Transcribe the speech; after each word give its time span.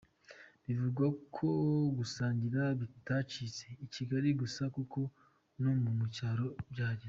Bivugwa 0.65 1.05
ko 1.35 1.47
gusangira 1.97 2.61
bitacitse 2.79 3.65
i 3.85 3.87
Kigali 3.93 4.29
gusa 4.41 4.63
kuko 4.75 4.99
no 5.61 5.71
mu 5.97 6.05
cyaro 6.17 6.47
byahageze. 6.71 6.99